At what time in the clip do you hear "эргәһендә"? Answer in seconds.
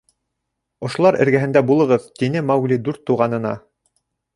1.27-1.65